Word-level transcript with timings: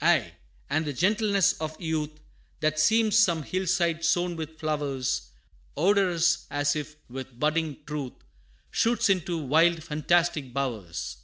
Aye, 0.00 0.34
and 0.70 0.84
the 0.84 0.92
gentleness 0.92 1.54
of 1.54 1.80
youth, 1.80 2.20
That 2.60 2.78
seems 2.78 3.18
some 3.18 3.42
hill 3.42 3.66
side 3.66 4.04
sown 4.04 4.36
with 4.36 4.60
flowers, 4.60 5.32
Odorous, 5.76 6.46
as 6.52 6.76
if 6.76 6.94
with 7.10 7.40
budding 7.40 7.78
truth, 7.84 8.12
Shoots 8.70 9.10
into 9.10 9.38
wild 9.38 9.82
fantastic 9.82 10.54
bowers. 10.54 11.16